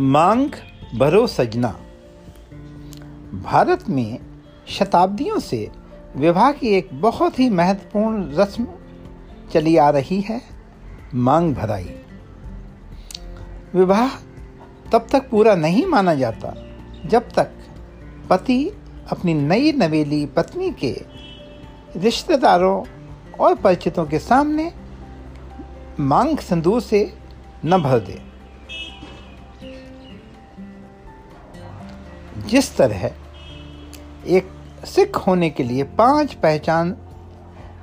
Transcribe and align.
मांग 0.00 0.50
भरो 0.98 1.26
सजना। 1.26 1.68
भारत 3.34 3.84
में 3.88 4.18
शताब्दियों 4.68 5.38
से 5.38 5.70
विवाह 6.16 6.52
की 6.52 6.68
एक 6.68 6.88
बहुत 6.92 7.38
ही 7.38 7.50
महत्वपूर्ण 7.50 8.34
रस्म 8.34 8.66
चली 9.52 9.76
आ 9.76 9.90
रही 9.90 10.20
है, 10.20 10.40
मांग 11.14 11.54
भराई। 11.54 11.90
विवाह 13.74 14.08
तब 14.92 15.06
तक 15.12 15.28
पूरा 15.30 15.54
नहीं 15.54 15.86
माना 15.86 16.14
जाता, 16.14 16.54
जब 17.06 17.28
तक 17.30 17.50
पति 18.30 18.72
अपनी 19.10 19.34
नई 19.34 19.72
नवेली 19.72 20.26
पत्नी 20.26 20.70
के 20.70 20.96
रिश्तेदारों 21.96 22.84
और 23.40 23.54
परिचितों 23.54 24.06
के 24.06 24.18
सामने 24.18 24.72
मांग 26.00 26.38
संदूर 26.38 26.80
से 26.80 27.14
न 27.64 27.82
भर 27.82 27.98
दे। 27.98 28.27
जिस 32.48 32.76
तरह 32.76 33.04
एक 34.26 34.50
सिख 34.84 35.16
होने 35.16 35.50
के 35.50 35.62
लिए 35.62 35.82
पाँच 35.82 36.34
पहचान, 36.34 36.90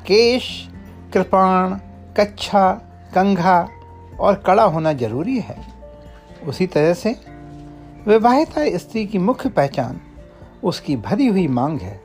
केश, 0.08 0.70
कृपाण, 1.14 1.78
कच्छा, 2.18 2.72
कंघा 3.16 3.70
और 4.20 4.36
कड़ा 4.36 4.64
होना 4.64 4.94
ज़रूरी 4.94 5.40
है। 5.40 5.58
उसी 6.48 6.68
तरह 6.68 6.94
से 6.94 7.16
विवाहिता 8.08 8.78
स्त्री 8.78 9.06
की 9.06 9.18
मुख्य 9.18 9.50
पहचान, 9.50 10.02
उसकी 10.64 10.96
भरी 10.96 11.28
हुई 11.28 11.48
मांग 11.48 11.80
है। 11.80 12.00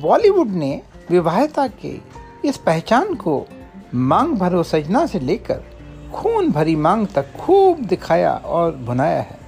बॉलीवुड 0.00 0.48
ने 0.48 0.82
विवाहिता 1.10 1.66
के 1.68 1.96
इस 2.44 2.56
पहचान 2.56 3.14
को 3.14 3.46
मांग 3.94 4.34
भरो 4.34 4.62
सजना 4.62 5.06
से 5.06 5.20
लेकर 5.20 5.77
खून 6.14 6.50
भरी 6.50 6.74
मांग 6.76 7.06
तक 7.06 7.32
खूब 7.36 7.80
दिखाया 7.80 8.32
और 8.32 8.76
भुनाया 8.76 9.20
है। 9.20 9.38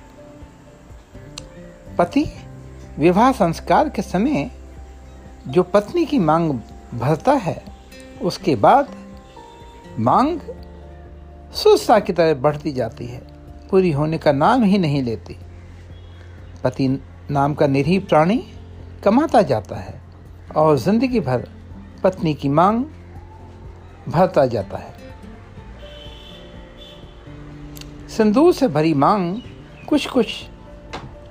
पति, 1.98 2.24
विवाह 2.98 3.32
संस्कार 3.32 3.88
के 3.88 4.02
समय 4.02 4.50
जो 5.48 5.62
पत्नी 5.64 6.04
की 6.06 6.18
मांग 6.18 6.52
भरता 6.94 7.32
है, 7.32 7.62
उसके 8.22 8.54
बाद 8.56 8.88
मांग 9.98 10.40
सुस्ता 11.54 11.98
की 11.98 12.12
तरह 12.12 12.34
बढ़ती 12.34 12.72
जाती 12.72 13.06
है, 13.06 13.20
पूरी 13.70 13.90
होने 13.92 14.18
का 14.18 14.32
नाम 14.32 14.62
ही 14.62 14.78
नहीं 14.78 15.02
लेती। 15.02 15.36
पति 16.64 16.88
नाम 17.30 17.54
का 17.54 17.66
निरीह 17.66 18.00
प्राणी 18.00 18.42
कमाता 19.04 19.42
जाता 19.42 19.76
है 19.76 20.00
और 20.56 20.76
ज़िंदगी 20.78 21.20
भर 21.20 21.48
पत्नी 22.02 22.34
की 22.34 22.48
मांग 22.48 22.84
भरता 24.08 24.46
जाता 24.46 24.78
है। 24.78 24.99
सिंदूर 28.20 28.52
से 28.52 28.68
भरी 28.68 28.92
मांग 28.94 29.40
कुछ 29.88 30.06
कुछ 30.06 30.26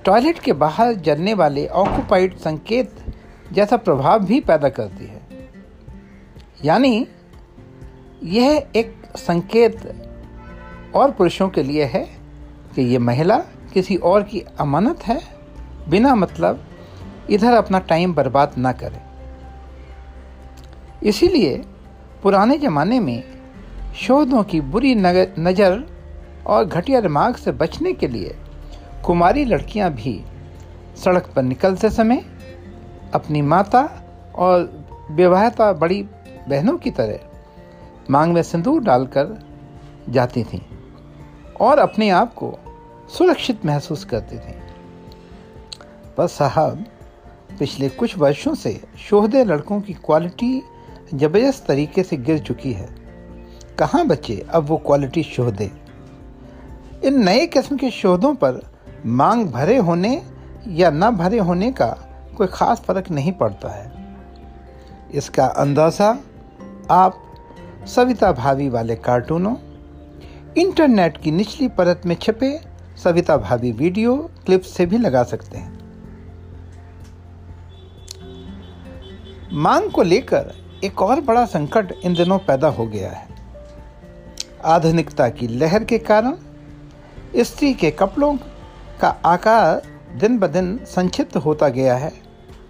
टॉयलेट 0.06 0.40
के 0.40 0.54
बाहर 0.54 0.94
जलने 0.94 1.34
वाले 1.34 1.68
ऑक्यूपाइड 1.68 2.38
संकेत 2.38 2.96
जैसा 3.54 3.78
प्रभाव 3.78 4.26
भी 4.26 4.40
पैदा 4.40 4.70
करती 4.70 5.06
है। 5.06 5.50
यानी, 6.66 7.08
यह 8.24 8.68
एक 8.76 8.96
संकेत 9.16 9.78
और 10.96 11.12
पुरुषों 11.12 11.50
के 11.50 11.64
लिए 11.64 11.84
है 11.84 12.04
कि 12.76 12.82
ये 12.82 12.98
महिला 12.98 13.38
किसी 13.74 13.96
और 13.96 14.24
की 14.24 14.40
अमानत 14.60 15.04
है, 15.04 15.20
बिना 15.90 16.16
मतलब 16.16 16.66
इधर 17.30 17.54
अपना 17.54 17.80
टाइम 17.80 18.14
बर्बाद 18.14 18.58
ना 18.58 18.72
करे। 18.72 19.02
इसीलिए 21.10 21.56
पुराने 22.24 22.58
ज़माने 22.58 23.00
में 23.00 23.24
शोधों 23.96 24.44
की 24.44 24.62
बुरी 24.62 24.96
नज़र 24.96 25.99
और 26.50 26.66
घटिया 26.66 27.02
दिमाग 27.02 27.36
से 27.36 27.52
बचने 27.52 27.94
के 27.94 28.08
लिए 28.08 28.36
कुमारी 29.06 29.46
लड़कियाँ 29.46 29.92
भी 29.94 30.24
सड़क 31.04 31.32
पर 31.36 31.42
निकलते 31.42 31.90
समय 31.90 32.24
अपनी 33.14 33.42
माता 33.42 33.82
और 34.36 34.86
विवाहता 35.12 35.74
बड़ी 35.74 36.02
बहनों 36.48 36.78
की 36.78 36.92
तरह 36.92 37.20
मांग 38.12 38.34
में 38.34 38.44
सिंदूर 38.44 38.84
डालकर 38.84 39.38
जाती 40.10 40.44
थीं 40.44 40.62
और 41.62 41.80
अपने 41.80 42.10
आप 42.10 42.34
को 42.34 42.54
सुरक्षित 43.18 43.66
महसूस 43.66 44.06
करती 44.06 44.38
थीं। 44.38 44.60
पर 46.18 46.28
साहब, 46.28 46.86
पिछले 47.60 47.90
कुछ 47.90 48.18
वर्षों 48.18 48.54
से 48.56 48.80
शोहदे 49.10 49.44
लड़कों 49.44 49.82
की 49.82 49.94
क्वालिटी 49.94 50.62
ज़बरदस्त 51.14 51.66
तरीके 51.68 52.04
से 52.04 52.18
गिर 52.18 52.40
चुकी 52.40 52.74
है। 52.74 52.90
कहाँ 53.80 54.06
बचे 54.08 54.46
अब 54.50 54.64
वो 54.64 54.78
क्वालिटी 54.78 55.24
शोहदे? 55.24 55.89
इन 57.10 57.24
नए 57.24 57.46
किस्म 57.48 57.76
के 57.78 57.90
शोधों 57.92 58.34
पर 58.36 58.60
मांग 59.06 59.46
भरे 59.48 59.76
होने 59.78 60.10
या 60.70 60.90
न 60.90 61.10
भरे 61.12 61.38
होने 61.38 61.72
का 61.72 61.88
कोई 62.38 62.48
ख़ास 62.48 62.80
फ़र्क 62.80 63.10
नहीं 63.12 63.32
पड़ता 63.32 63.70
है। 63.70 63.92
इसका 65.14 65.46
अंदाज़ा 65.58 66.10
आप 66.92 67.22
सविता 67.86 68.32
भाभी 68.32 68.68
वाले 68.70 68.96
कार्टूनों, 68.96 69.56
इंटरनेट 70.58 71.18
की 71.18 71.32
निचली 71.32 71.68
परत 71.68 72.02
में 72.06 72.16
छिपे 72.16 72.52
सविता 73.04 73.38
भाभी 73.38 73.72
वीडियो 73.72 74.16
क्लिप 74.46 74.62
से 74.64 74.86
भी 74.86 74.98
लगा 74.98 75.24
सकते 75.24 75.58
हैं। 75.58 75.78
मांग 79.58 79.90
को 79.92 80.04
लेकर 80.04 80.54
एक 80.84 81.02
और 81.02 81.22
बड़ा 81.22 81.46
संकट 81.46 81.94
इन 82.04 82.14
दिनों 82.14 82.38
पैदा 82.40 82.68
हो 82.68 82.86
गया 82.86 83.10
है। 83.12 83.28
आधुनिकता 84.66 85.30
की 85.30 85.48
लहर 85.48 85.84
के 85.84 85.98
कारण 86.04 86.38
स्त्री 87.36 87.74
के 87.74 87.92
कपड़ों 87.92 88.36
का 89.02 89.10
आकार 89.26 89.82
दिन 90.18 90.38
ब 90.40 90.48
दिन 90.48 90.78
संक्षिप्त 90.86 91.36
होता 91.38 91.68
गया 91.70 91.96
है। 91.96 92.12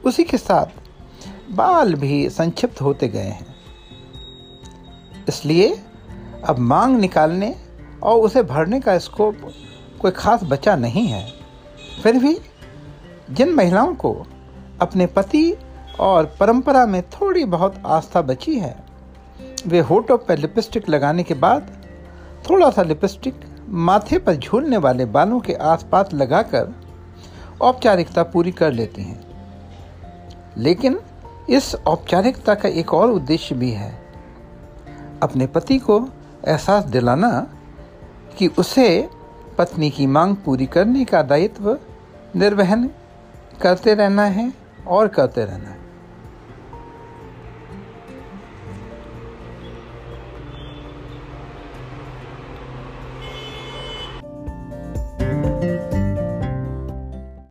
उसी 0.05 0.23
के 0.23 0.37
साथ 0.37 1.51
बाल 1.51 1.93
भी 1.95 2.29
संक्षिप्त 2.29 2.81
होते 2.81 3.07
गए 3.07 3.19
हैं। 3.19 3.55
इसलिए 5.29 5.83
अब 6.47 6.59
मांग 6.59 6.99
निकालने 6.99 7.55
और 8.03 8.19
उसे 8.19 8.43
भरने 8.43 8.79
का 8.79 8.97
स्कोप 8.97 9.37
कोई 10.01 10.11
खास 10.11 10.43
बचा 10.43 10.75
नहीं 10.75 11.07
है। 11.07 11.25
फिर 12.03 12.17
भी 12.17 12.37
जिन 13.31 13.53
महिलाओं 13.53 13.95
को 13.95 14.13
अपने 14.81 15.05
पति 15.05 15.51
और 15.99 16.25
परंपरा 16.39 16.85
में 16.85 17.01
थोड़ी 17.09 17.45
बहुत 17.45 17.81
आस्था 17.85 18.21
बची 18.21 18.59
है, 18.59 18.75
वे 19.67 19.79
होठों 19.79 20.17
पर 20.17 20.37
लिपस्टिक 20.37 20.89
लगाने 20.89 21.23
के 21.23 21.33
बाद 21.33 21.75
थोड़ा 22.49 22.69
सा 22.69 22.83
लिपस्टिक 22.83 23.39
माथे 23.67 24.17
पर 24.17 24.35
झूलने 24.35 24.77
वाले 24.77 25.05
बालों 25.05 25.39
के 25.39 25.53
आसपास 25.53 26.09
लगाकर 26.13 26.75
औपचारिकता 27.61 28.23
पूरी 28.23 28.51
कर 28.51 28.71
लेती 28.71 29.03
हैं। 29.03 29.29
लेकिन 30.57 30.99
इस 31.49 31.75
औपचारिकता 31.75 32.55
का 32.55 32.69
एक 32.69 32.93
और 32.93 33.11
उद्देश्य 33.11 33.55
भी 33.55 33.71
है। 33.71 34.01
अपने 35.23 35.47
पति 35.47 35.77
को 35.77 36.09
एहसास 36.47 36.83
दिलाना 36.83 37.47
कि 38.37 38.47
उसे 38.47 39.09
पत्नी 39.57 39.89
की 39.89 40.07
मांग 40.07 40.35
पूरी 40.35 40.65
करने 40.65 41.05
का 41.05 41.21
दायित्व, 41.21 41.79
निर्वहन 42.35 42.89
करते 43.61 43.93
रहना 43.93 44.23
है 44.23 44.53
और 44.87 45.07
करते 45.07 45.45
रहना 45.45 45.69
है। 45.69 45.88